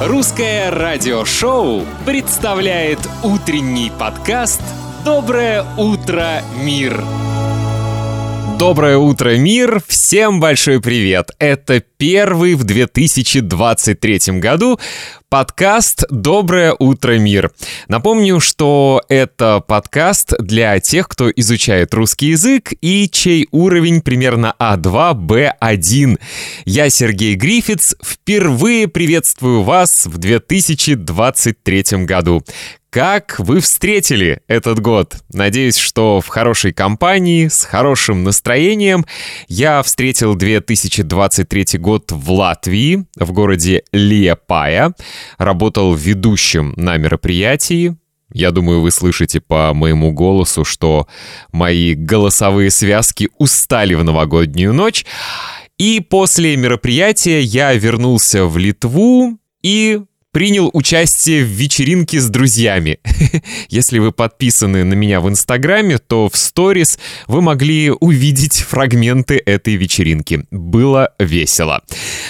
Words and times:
Русское 0.00 0.70
радиошоу 0.70 1.84
представляет 2.06 3.00
утренний 3.24 3.90
подкаст 3.98 4.62
«Доброе 5.04 5.64
утро, 5.76 6.40
мир». 6.62 7.02
Доброе 8.60 8.96
утро, 8.96 9.36
мир! 9.36 9.80
Всем 9.88 10.38
большой 10.38 10.80
привет! 10.80 11.32
Это 11.40 11.82
первый 11.96 12.54
в 12.54 12.62
2023 12.62 14.38
году 14.38 14.78
подкаст 15.30 16.04
«Доброе 16.10 16.74
утро, 16.78 17.18
мир». 17.18 17.50
Напомню, 17.88 18.40
что 18.40 19.02
это 19.08 19.60
подкаст 19.66 20.32
для 20.38 20.80
тех, 20.80 21.08
кто 21.08 21.30
изучает 21.30 21.92
русский 21.92 22.28
язык 22.28 22.72
и 22.80 23.08
чей 23.10 23.46
уровень 23.50 24.00
примерно 24.00 24.54
А2, 24.58 25.14
Б1. 25.14 26.18
Я 26.64 26.90
Сергей 26.90 27.34
Грифиц, 27.34 27.94
впервые 28.02 28.88
приветствую 28.88 29.62
вас 29.62 30.06
в 30.06 30.18
2023 30.18 32.04
году. 32.04 32.42
Как 32.90 33.38
вы 33.38 33.60
встретили 33.60 34.40
этот 34.48 34.80
год? 34.80 35.16
Надеюсь, 35.30 35.76
что 35.76 36.22
в 36.22 36.28
хорошей 36.28 36.72
компании, 36.72 37.48
с 37.48 37.64
хорошим 37.64 38.24
настроением. 38.24 39.04
Я 39.46 39.82
встретил 39.82 40.34
2023 40.34 41.78
год 41.78 42.10
в 42.10 42.32
Латвии, 42.32 43.04
в 43.16 43.30
городе 43.32 43.82
Лиепая. 43.92 44.94
Работал 45.38 45.94
ведущим 45.94 46.74
на 46.76 46.96
мероприятии. 46.96 47.96
Я 48.32 48.50
думаю, 48.50 48.80
вы 48.80 48.90
слышите 48.90 49.40
по 49.40 49.72
моему 49.72 50.12
голосу, 50.12 50.64
что 50.64 51.06
мои 51.52 51.94
голосовые 51.94 52.70
связки 52.70 53.30
устали 53.38 53.94
в 53.94 54.04
новогоднюю 54.04 54.74
ночь. 54.74 55.06
И 55.78 56.00
после 56.00 56.56
мероприятия 56.56 57.40
я 57.40 57.72
вернулся 57.72 58.44
в 58.44 58.58
Литву 58.58 59.38
и 59.62 60.00
принял 60.38 60.70
участие 60.72 61.42
в 61.42 61.48
вечеринке 61.48 62.20
с 62.20 62.28
друзьями. 62.28 63.00
Если 63.70 63.98
вы 63.98 64.12
подписаны 64.12 64.84
на 64.84 64.94
меня 64.94 65.20
в 65.20 65.28
Инстаграме, 65.28 65.98
то 65.98 66.28
в 66.28 66.36
сторис 66.36 67.00
вы 67.26 67.42
могли 67.42 67.90
увидеть 67.90 68.60
фрагменты 68.60 69.42
этой 69.44 69.74
вечеринки. 69.74 70.44
Было 70.52 71.12
весело. 71.18 71.82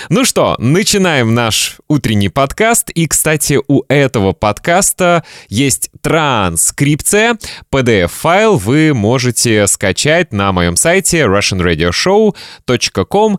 Ну 0.08 0.24
что, 0.24 0.56
начинаем 0.58 1.34
наш 1.34 1.76
утренний 1.86 2.30
подкаст. 2.30 2.88
И, 2.88 3.06
кстати, 3.06 3.60
у 3.68 3.82
этого 3.90 4.32
подкаста 4.32 5.22
есть 5.50 5.90
транскрипция. 6.00 7.36
PDF-файл 7.70 8.56
вы 8.56 8.94
можете 8.94 9.66
скачать 9.66 10.32
на 10.32 10.50
моем 10.52 10.76
сайте 10.76 11.26
russianradioshow.com 11.26 13.38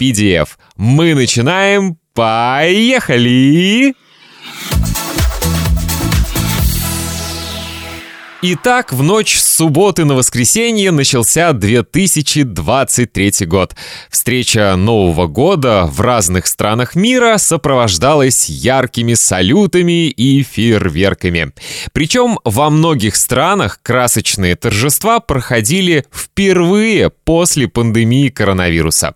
pdf. 0.00 0.48
Мы 0.76 1.14
начинаем 1.14 1.98
Поехали! 2.14 3.94
Итак, 8.44 8.92
в 8.92 9.04
ночь 9.04 9.38
с 9.38 9.54
субботы 9.56 10.04
на 10.04 10.14
воскресенье 10.14 10.90
начался 10.90 11.52
2023 11.52 13.46
год. 13.46 13.76
Встреча 14.10 14.74
Нового 14.76 15.28
года 15.28 15.86
в 15.86 16.00
разных 16.00 16.48
странах 16.48 16.96
мира 16.96 17.38
сопровождалась 17.38 18.48
яркими 18.48 19.14
салютами 19.14 20.08
и 20.08 20.42
фейерверками. 20.42 21.52
Причем 21.92 22.40
во 22.44 22.68
многих 22.68 23.14
странах 23.14 23.78
красочные 23.80 24.56
торжества 24.56 25.20
проходили 25.20 26.04
впервые 26.12 27.10
после 27.10 27.68
пандемии 27.68 28.28
коронавируса. 28.28 29.14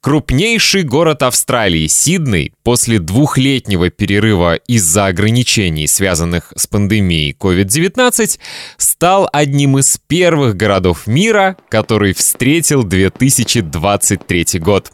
Крупнейший 0.00 0.82
город 0.82 1.22
Австралии, 1.22 1.86
Сидней, 1.86 2.52
после 2.62 2.98
двухлетнего 2.98 3.90
перерыва 3.90 4.56
из-за 4.56 5.06
ограничений, 5.06 5.86
связанных 5.86 6.52
с 6.56 6.66
пандемией 6.66 7.36
COVID-19, 7.38 8.38
стал 8.76 9.28
одним 9.32 9.78
из 9.78 9.98
первых 10.06 10.56
городов 10.56 11.06
мира, 11.06 11.56
который 11.68 12.12
встретил 12.12 12.84
2023 12.84 14.60
год. 14.60 14.92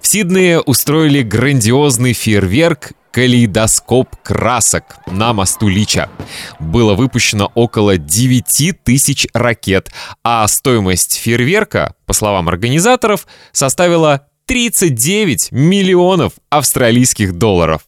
В 0.00 0.06
Сиднее 0.06 0.60
устроили 0.60 1.22
грандиозный 1.22 2.12
фейерверк 2.12 2.92
калейдоскоп 3.10 4.16
красок 4.22 4.96
на 5.06 5.32
мосту 5.32 5.68
Лича. 5.68 6.08
Было 6.58 6.94
выпущено 6.94 7.50
около 7.54 7.98
9 7.98 8.82
тысяч 8.84 9.26
ракет, 9.32 9.90
а 10.22 10.46
стоимость 10.48 11.16
фейерверка, 11.16 11.94
по 12.06 12.12
словам 12.12 12.48
организаторов, 12.48 13.26
составила 13.52 14.28
39 14.46 15.52
миллионов 15.52 16.32
австралийских 16.50 17.36
долларов. 17.36 17.82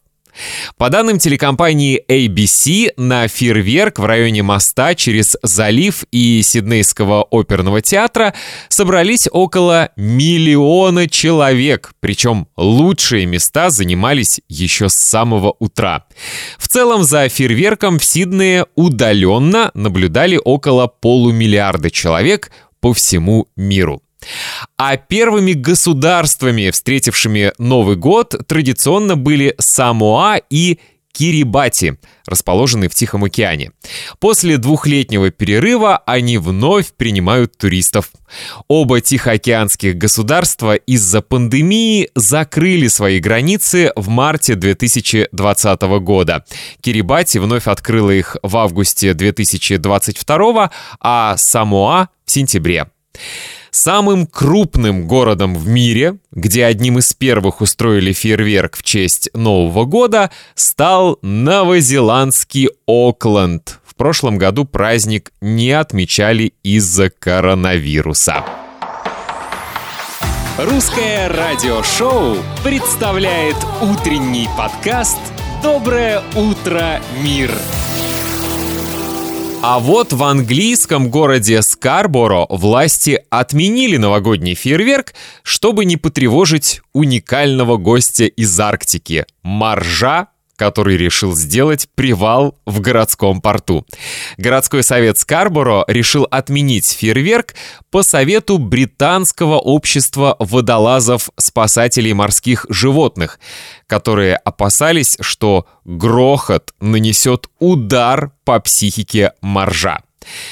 По 0.77 0.89
данным 0.89 1.19
телекомпании 1.19 2.03
ABC, 2.07 2.93
на 2.97 3.27
фейерверк 3.27 3.99
в 3.99 4.05
районе 4.05 4.43
моста 4.43 4.95
через 4.95 5.37
залив 5.43 6.03
и 6.11 6.41
Сиднейского 6.43 7.23
оперного 7.29 7.81
театра 7.81 8.33
собрались 8.69 9.27
около 9.31 9.89
миллиона 9.95 11.07
человек, 11.07 11.93
причем 11.99 12.47
лучшие 12.57 13.25
места 13.25 13.69
занимались 13.69 14.41
еще 14.47 14.89
с 14.89 14.95
самого 14.95 15.55
утра. 15.59 16.05
В 16.57 16.67
целом 16.67 17.03
за 17.03 17.29
фейерверком 17.29 17.99
в 17.99 18.05
Сиднее 18.05 18.65
удаленно 18.75 19.71
наблюдали 19.73 20.39
около 20.43 20.87
полумиллиарда 20.87 21.91
человек 21.91 22.51
по 22.79 22.93
всему 22.93 23.47
миру. 23.55 24.01
А 24.77 24.97
первыми 24.97 25.53
государствами, 25.53 26.69
встретившими 26.69 27.53
Новый 27.57 27.95
год, 27.95 28.35
традиционно 28.47 29.15
были 29.15 29.55
Самоа 29.59 30.37
и 30.49 30.79
Кирибати, 31.11 31.97
расположенные 32.25 32.89
в 32.89 32.95
Тихом 32.95 33.23
океане. 33.23 33.71
После 34.19 34.57
двухлетнего 34.57 35.29
перерыва 35.29 35.97
они 36.05 36.37
вновь 36.37 36.93
принимают 36.93 37.57
туристов. 37.57 38.11
Оба 38.67 39.01
тихоокеанских 39.01 39.97
государства 39.97 40.75
из-за 40.75 41.21
пандемии 41.21 42.09
закрыли 42.15 42.87
свои 42.87 43.19
границы 43.19 43.91
в 43.95 44.07
марте 44.07 44.55
2020 44.55 45.81
года. 45.99 46.45
Кирибати 46.79 47.39
вновь 47.39 47.67
открыла 47.67 48.11
их 48.11 48.37
в 48.41 48.55
августе 48.57 49.13
2022, 49.13 50.71
а 51.01 51.35
Самоа 51.37 52.09
в 52.25 52.31
сентябре. 52.31 52.87
Самым 53.73 54.27
крупным 54.27 55.07
городом 55.07 55.55
в 55.55 55.65
мире, 55.65 56.17
где 56.31 56.65
одним 56.65 56.99
из 56.99 57.13
первых 57.13 57.61
устроили 57.61 58.11
фейерверк 58.11 58.75
в 58.75 58.83
честь 58.83 59.29
Нового 59.33 59.85
года, 59.85 60.29
стал 60.55 61.19
новозеландский 61.21 62.69
Окленд. 62.85 63.79
В 63.85 63.95
прошлом 63.95 64.37
году 64.37 64.65
праздник 64.65 65.31
не 65.39 65.71
отмечали 65.71 66.53
из-за 66.63 67.09
коронавируса. 67.09 68.43
Русское 70.57 71.29
радиошоу 71.29 72.35
представляет 72.65 73.55
утренний 73.81 74.49
подкаст 74.57 75.19
«Доброе 75.63 76.21
утро, 76.35 76.99
мир». 77.23 77.51
А 79.63 79.77
вот 79.77 80.11
в 80.11 80.23
английском 80.23 81.11
городе 81.11 81.61
Скарборо 81.61 82.47
власти 82.49 83.21
отменили 83.29 83.97
новогодний 83.97 84.55
фейерверк, 84.55 85.13
чтобы 85.43 85.85
не 85.85 85.97
потревожить 85.97 86.81
уникального 86.93 87.77
гостя 87.77 88.25
из 88.25 88.59
Арктики– 88.59 89.25
моржа 89.43 90.29
который 90.61 90.95
решил 90.95 91.35
сделать 91.35 91.87
привал 91.95 92.55
в 92.67 92.81
городском 92.81 93.41
порту. 93.41 93.83
Городской 94.37 94.83
совет 94.83 95.17
Скарборо 95.17 95.83
решил 95.87 96.27
отменить 96.29 96.85
фейерверк 96.85 97.55
по 97.89 98.03
совету 98.03 98.59
британского 98.59 99.57
общества 99.57 100.35
водолазов-спасателей 100.37 102.13
морских 102.13 102.67
животных, 102.69 103.39
которые 103.87 104.35
опасались, 104.35 105.17
что 105.19 105.65
грохот 105.83 106.75
нанесет 106.79 107.47
удар 107.57 108.31
по 108.45 108.59
психике 108.59 109.33
моржа. 109.41 110.03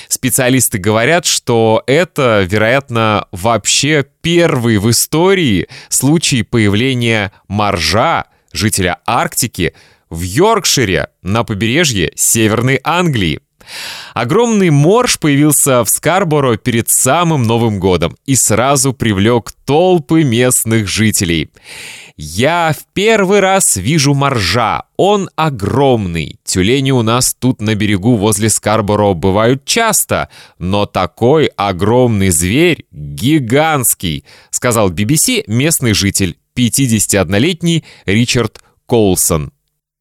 Специалисты 0.07 0.79
говорят, 0.79 1.27
что 1.27 1.83
это, 1.85 2.47
вероятно, 2.49 3.27
вообще 3.31 4.03
первый 4.23 4.79
в 4.79 4.89
истории 4.89 5.67
случай 5.89 6.41
появления 6.41 7.31
моржа, 7.47 8.25
жителя 8.51 8.99
Арктики, 9.05 9.73
в 10.09 10.21
Йоркшире 10.21 11.09
на 11.21 11.43
побережье 11.43 12.11
Северной 12.15 12.79
Англии. 12.83 13.41
Огромный 14.13 14.69
морж 14.69 15.19
появился 15.19 15.83
в 15.83 15.89
Скарборо 15.89 16.57
перед 16.57 16.89
самым 16.89 17.43
Новым 17.43 17.79
годом 17.79 18.15
и 18.25 18.35
сразу 18.35 18.93
привлек 18.93 19.51
толпы 19.65 20.23
местных 20.23 20.87
жителей. 20.87 21.49
«Я 22.17 22.73
в 22.77 22.91
первый 22.93 23.39
раз 23.39 23.77
вижу 23.77 24.13
моржа. 24.13 24.83
Он 24.97 25.29
огромный. 25.35 26.37
Тюлени 26.43 26.91
у 26.91 27.01
нас 27.01 27.33
тут 27.37 27.61
на 27.61 27.75
берегу 27.75 28.15
возле 28.17 28.49
Скарборо 28.49 29.13
бывают 29.13 29.63
часто, 29.63 30.29
но 30.57 30.85
такой 30.85 31.45
огромный 31.55 32.29
зверь 32.29 32.85
гигантский», 32.91 34.25
сказал 34.49 34.91
BBC 34.91 35.43
местный 35.47 35.93
житель, 35.93 36.37
51-летний 36.55 37.85
Ричард 38.05 38.59
Коулсон. 38.85 39.53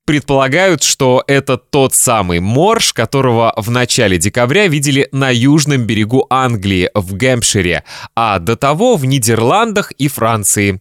Предполагают, 0.09 0.83
что 0.85 1.23
это 1.27 1.59
тот 1.59 1.93
самый 1.93 2.41
морж, 2.41 2.95
которого 2.95 3.53
в 3.59 3.71
начале 3.71 4.17
декабря 4.17 4.67
видели 4.67 5.07
на 5.13 5.29
южном 5.29 5.85
берегу 5.85 6.27
Англии, 6.31 6.89
в 6.95 7.13
Гэмпшире, 7.13 7.85
а 8.17 8.39
до 8.39 8.57
того 8.57 8.97
в 8.97 9.05
Нидерландах 9.05 9.93
и 9.93 10.09
Франции. 10.09 10.81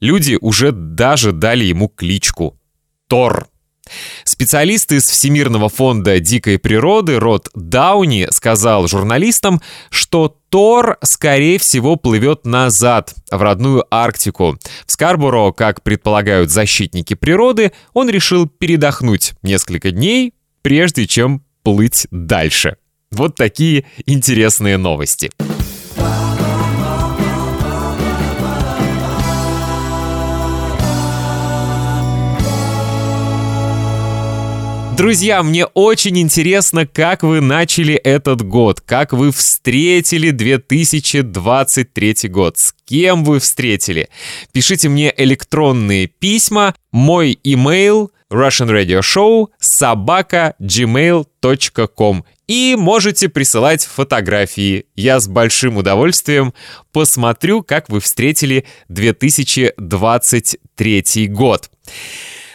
Люди 0.00 0.36
уже 0.40 0.72
даже 0.72 1.30
дали 1.30 1.62
ему 1.62 1.86
кличку— 1.86 2.58
Тор. 3.08 3.46
Специалист 4.24 4.90
из 4.92 5.04
Всемирного 5.08 5.68
фонда 5.68 6.18
дикой 6.20 6.58
природы 6.58 7.18
Род 7.18 7.48
Дауни 7.54 8.28
сказал 8.30 8.88
журналистам, 8.88 9.60
что 9.90 10.36
Тор, 10.48 10.98
скорее 11.02 11.58
всего, 11.58 11.96
плывет 11.96 12.46
назад, 12.46 13.14
в 13.30 13.42
родную 13.42 13.84
Арктику. 13.90 14.56
В 14.86 14.92
Скарборо, 14.92 15.52
как 15.52 15.82
предполагают 15.82 16.50
защитники 16.50 17.14
природы, 17.14 17.72
он 17.92 18.08
решил 18.08 18.46
передохнуть 18.46 19.32
несколько 19.42 19.90
дней, 19.90 20.34
прежде 20.62 21.06
чем 21.06 21.44
плыть 21.62 22.06
дальше. 22.10 22.76
Вот 23.10 23.36
такие 23.36 23.84
интересные 24.06 24.76
новости. 24.76 25.30
Друзья, 34.96 35.42
мне 35.42 35.66
очень 35.66 36.18
интересно, 36.20 36.86
как 36.86 37.24
вы 37.24 37.40
начали 37.40 37.94
этот 37.94 38.42
год, 38.42 38.80
как 38.80 39.12
вы 39.12 39.32
встретили 39.32 40.30
2023 40.30 42.28
год, 42.28 42.58
с 42.58 42.72
кем 42.84 43.24
вы 43.24 43.40
встретили. 43.40 44.08
Пишите 44.52 44.88
мне 44.88 45.12
электронные 45.16 46.06
письма, 46.06 46.76
мой 46.92 47.36
имейл 47.42 48.12
Russian 48.30 48.70
Radio 48.70 49.00
Show 49.00 49.48
собака 49.58 50.54
gmail.com 50.60 52.24
и 52.46 52.76
можете 52.78 53.28
присылать 53.28 53.84
фотографии. 53.84 54.86
Я 54.94 55.18
с 55.18 55.26
большим 55.26 55.76
удовольствием 55.76 56.54
посмотрю, 56.92 57.64
как 57.64 57.88
вы 57.88 57.98
встретили 57.98 58.64
2023 58.88 61.26
год. 61.30 61.68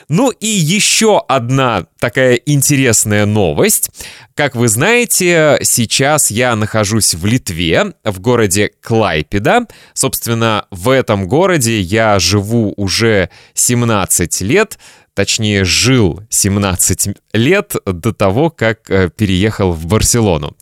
Ну 0.09 0.31
и 0.31 0.47
еще 0.47 1.23
одна 1.27 1.85
такая 1.99 2.33
интересная 2.33 3.27
новость. 3.27 3.91
Как 4.33 4.55
вы 4.55 4.67
знаете, 4.67 5.59
сейчас 5.61 6.31
я 6.31 6.55
нахожусь 6.55 7.13
в 7.13 7.27
Литве, 7.27 7.93
в 8.03 8.19
городе 8.19 8.71
Клайпеда. 8.81 9.67
Собственно, 9.93 10.65
в 10.71 10.89
этом 10.89 11.27
городе 11.27 11.79
я 11.79 12.17
живу 12.17 12.73
уже 12.75 13.29
17 13.53 14.41
лет, 14.41 14.79
точнее, 15.13 15.63
жил 15.63 16.21
17 16.29 17.09
лет 17.33 17.75
до 17.85 18.11
того, 18.11 18.49
как 18.49 18.89
э, 18.89 19.11
переехал 19.15 19.73
в 19.73 19.85
Барселону. 19.85 20.57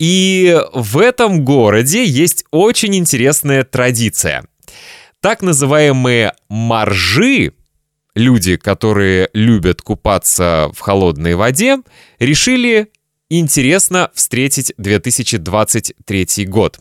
И 0.00 0.60
в 0.72 0.98
этом 0.98 1.44
городе 1.44 2.04
есть 2.04 2.44
очень 2.50 2.96
интересная 2.96 3.62
традиция. 3.62 4.44
Так 5.20 5.40
называемые 5.40 6.32
маржи 6.48 7.52
люди, 8.14 8.56
которые 8.56 9.30
любят 9.32 9.82
купаться 9.82 10.70
в 10.74 10.80
холодной 10.80 11.34
воде, 11.34 11.78
решили 12.18 12.88
интересно 13.30 14.10
встретить 14.14 14.72
2023 14.76 16.46
год. 16.46 16.78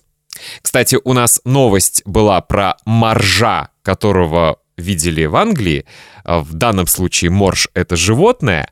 Кстати, 0.62 0.98
у 1.04 1.14
нас 1.14 1.42
новость 1.46 2.02
была 2.06 2.42
про 2.42 2.78
моржа, 2.86 3.70
которого 3.84 4.60
видели 4.78 5.26
в 5.26 5.36
Англии. 5.36 5.86
В 6.26 6.54
данном 6.54 6.88
случае 6.88 7.32
морж— 7.32 7.70
это 7.74 7.96
животное. 7.96 8.70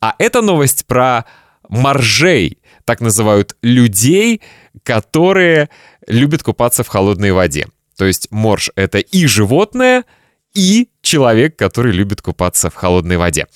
А 0.00 0.14
эта 0.18 0.42
новость 0.42 0.86
про 0.86 1.24
моржей, 1.68 2.58
так 2.84 3.00
называют 3.00 3.56
людей, 3.62 4.40
которые 4.82 5.68
любят 6.06 6.42
купаться 6.42 6.82
в 6.82 6.88
холодной 6.88 7.32
воде. 7.32 7.68
То 7.96 8.04
есть 8.04 8.28
морж— 8.30 8.70
это 8.74 8.98
и 8.98 9.26
животное— 9.26 10.04
и 10.54 10.88
человек, 11.00 11.56
который 11.56 11.92
любит 11.92 12.20
купаться 12.22 12.70
в 12.70 12.74
холодной 12.74 13.16
воде. 13.16 13.46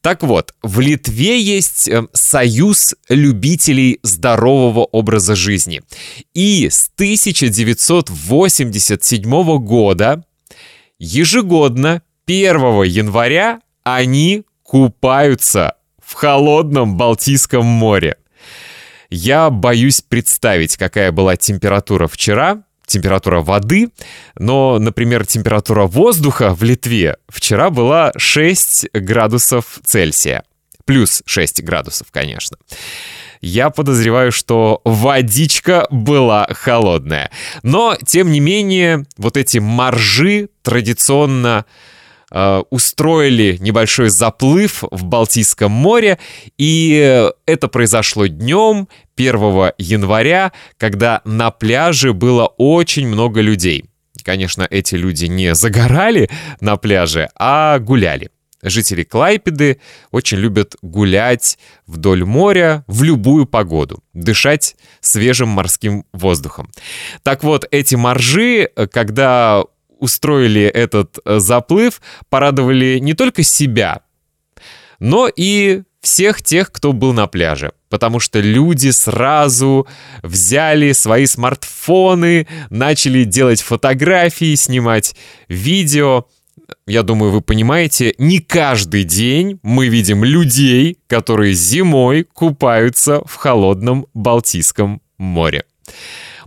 Так 0.00 0.22
вот, 0.22 0.54
в 0.62 0.78
Литве 0.80 1.38
есть 1.40 1.88
э, 1.88 2.06
союз 2.12 2.94
любителей 3.08 3.98
здорового 4.02 4.84
образа 4.84 5.34
жизни. 5.36 5.82
И 6.34 6.68
с 6.70 6.90
1987 6.94 9.58
года 9.58 10.24
ежегодно 10.98 12.02
1 12.26 12.82
января 12.84 13.60
они 13.84 14.44
купаются 14.62 15.74
в 16.02 16.14
холодном 16.14 16.96
Балтийском 16.96 17.64
море. 17.64 18.16
Я 19.10 19.50
боюсь 19.50 20.00
представить, 20.00 20.76
какая 20.76 21.12
была 21.12 21.36
температура 21.36 22.08
вчера, 22.08 22.64
температура 22.86 23.40
воды, 23.40 23.90
но, 24.38 24.78
например, 24.78 25.26
температура 25.26 25.86
воздуха 25.86 26.54
в 26.54 26.62
Литве 26.62 27.16
вчера 27.28 27.70
была 27.70 28.12
6 28.16 28.88
градусов 28.94 29.80
Цельсия. 29.84 30.44
Плюс 30.84 31.22
6 31.26 31.62
градусов, 31.62 32.08
конечно. 32.10 32.56
Я 33.40 33.70
подозреваю, 33.70 34.32
что 34.32 34.80
водичка 34.84 35.86
была 35.90 36.46
холодная. 36.50 37.30
Но, 37.62 37.96
тем 38.06 38.30
не 38.30 38.40
менее, 38.40 39.04
вот 39.18 39.36
эти 39.36 39.58
маржи 39.58 40.48
традиционно 40.62 41.66
э, 42.30 42.62
устроили 42.70 43.56
небольшой 43.60 44.08
заплыв 44.08 44.82
в 44.90 45.04
Балтийском 45.04 45.70
море, 45.72 46.18
и 46.58 47.30
это 47.46 47.68
произошло 47.68 48.26
днем 48.26 48.88
1 49.16 49.72
января, 49.78 50.52
когда 50.76 51.22
на 51.24 51.50
пляже 51.50 52.12
было 52.12 52.46
очень 52.46 53.08
много 53.08 53.40
людей. 53.40 53.84
Конечно, 54.24 54.66
эти 54.68 54.96
люди 54.96 55.26
не 55.26 55.54
загорали 55.54 56.28
на 56.60 56.76
пляже, 56.76 57.28
а 57.36 57.78
гуляли. 57.78 58.30
Жители 58.62 59.04
Клайпеды 59.04 59.80
очень 60.10 60.38
любят 60.38 60.74
гулять 60.82 61.58
вдоль 61.86 62.24
моря 62.24 62.84
в 62.88 63.04
любую 63.04 63.46
погоду, 63.46 64.02
дышать 64.12 64.74
свежим 65.00 65.50
морским 65.50 66.04
воздухом. 66.12 66.72
Так 67.22 67.44
вот, 67.44 67.66
эти 67.70 67.94
моржи, 67.94 68.68
когда 68.90 69.62
устроили 69.98 70.62
этот 70.62 71.18
э, 71.24 71.38
заплыв, 71.38 72.00
порадовали 72.28 72.98
не 73.00 73.14
только 73.14 73.42
себя, 73.42 74.02
но 74.98 75.28
и 75.28 75.82
всех 76.00 76.40
тех, 76.42 76.70
кто 76.70 76.92
был 76.92 77.12
на 77.12 77.26
пляже. 77.26 77.72
Потому 77.88 78.20
что 78.20 78.40
люди 78.40 78.90
сразу 78.90 79.86
взяли 80.22 80.92
свои 80.92 81.26
смартфоны, 81.26 82.46
начали 82.70 83.24
делать 83.24 83.60
фотографии, 83.60 84.54
снимать 84.54 85.16
видео. 85.48 86.26
Я 86.86 87.02
думаю, 87.02 87.32
вы 87.32 87.40
понимаете, 87.40 88.14
не 88.18 88.38
каждый 88.38 89.04
день 89.04 89.58
мы 89.62 89.88
видим 89.88 90.24
людей, 90.24 90.98
которые 91.08 91.54
зимой 91.54 92.24
купаются 92.24 93.22
в 93.24 93.34
холодном 93.34 94.06
Балтийском 94.14 95.02
море. 95.18 95.64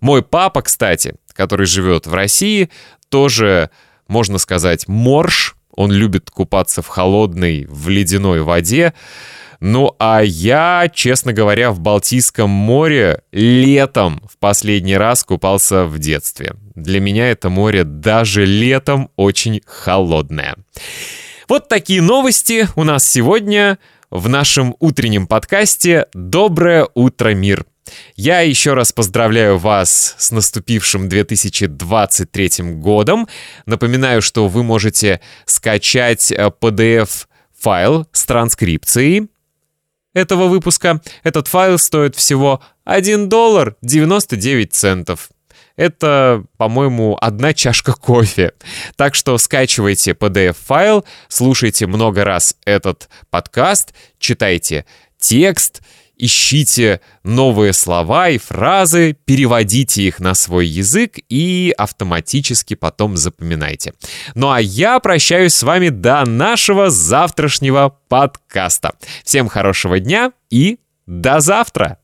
Мой 0.02 0.22
папа, 0.22 0.62
кстати, 0.62 1.16
который 1.34 1.66
живет 1.66 2.06
в 2.08 2.14
России, 2.14 2.70
тоже, 3.10 3.70
можно 4.08 4.38
сказать, 4.38 4.88
морж. 4.88 5.56
Он 5.76 5.92
любит 5.92 6.30
купаться 6.30 6.82
в 6.82 6.88
холодной, 6.88 7.66
в 7.70 7.90
ледяной 7.90 8.42
воде. 8.42 8.94
Ну 9.60 9.94
а 10.00 10.22
я, 10.22 10.90
честно 10.94 11.34
говоря, 11.34 11.72
в 11.72 11.80
Балтийском 11.80 12.50
море 12.50 13.24
летом 13.32 14.22
в 14.32 14.38
последний 14.38 14.96
раз 14.96 15.24
купался 15.24 15.86
в 15.86 16.00
детстве. 16.00 16.56
Для 16.76 17.00
меня 17.00 17.30
это 17.30 17.50
море 17.50 17.84
даже 17.84 18.46
летом 18.46 19.10
очень 19.18 19.62
холодное. 19.66 20.56
Вот 21.50 21.68
такие 21.68 22.02
новости 22.02 22.68
у 22.76 22.84
нас 22.84 23.10
сегодня 23.10 23.80
в 24.12 24.30
нашем 24.30 24.76
утреннем 24.80 25.28
подкасте 25.28 26.08
«Доброе 26.14 26.88
утро, 26.94 27.34
мир». 27.34 27.66
Я 28.16 28.42
еще 28.42 28.74
раз 28.74 28.92
поздравляю 28.92 29.58
вас 29.58 30.16
с 30.18 30.32
наступившим 30.32 31.10
2023 31.10 32.52
годом. 32.76 33.28
Напоминаю, 33.66 34.22
что 34.22 34.48
вы 34.48 34.64
можете 34.64 35.22
скачать 35.46 36.32
PDF-файл 36.32 38.02
э, 38.02 38.06
с 38.12 38.26
транскрипцией 38.26 39.30
этого 40.14 40.48
выпуска. 40.48 41.02
Этот 41.24 41.48
файл 41.48 41.78
стоит 41.78 42.16
всего 42.16 42.62
1 42.86 43.30
доллар 43.30 43.76
99 43.82 44.74
центов. 44.74 45.30
Это, 45.80 46.44
по-моему, 46.58 47.18
одна 47.22 47.54
чашка 47.54 47.94
кофе. 47.94 48.52
Так 48.98 49.16
что 49.16 49.38
скачивайте 49.38 50.12
PDF-файл, 50.12 51.06
слушайте 51.30 51.88
много 51.88 52.26
раз 52.26 52.58
этот 52.66 53.08
подкаст, 53.30 53.94
читайте 54.18 54.86
текст 55.20 55.82
ищите 56.20 57.00
новые 57.24 57.74
слова 57.74 58.30
и 58.30 58.38
фразы, 58.38 59.16
переводите 59.26 60.04
их 60.04 60.20
на 60.20 60.36
свой 60.36 60.68
язык 60.68 61.16
и 61.30 61.74
автоматически 61.78 62.76
потом 62.76 63.18
запоминайте. 63.18 63.94
Ну 64.36 64.52
а 64.52 64.60
я 64.60 65.00
прощаюсь 65.00 65.54
с 65.54 65.64
вами 65.64 65.90
до 65.90 66.26
нашего 66.26 66.90
завтрашнего 66.90 67.98
подкаста. 68.10 68.94
Всем 69.24 69.48
хорошего 69.48 70.00
дня 70.00 70.34
и 70.50 70.80
до 71.08 71.40
завтра! 71.40 71.99